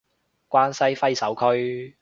[0.49, 1.87] 關西揮手區